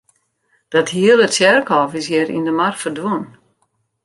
Dat 0.73 0.89
hele 0.97 1.25
tsjerkhôf 1.31 1.91
is 1.99 2.07
hjir 2.11 2.29
yn 2.37 2.45
de 2.47 2.53
mar 2.59 2.75
ferdwûn. 2.81 3.23